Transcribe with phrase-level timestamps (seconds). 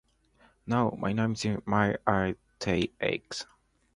[0.65, 3.45] Now, my opponent might argue that X.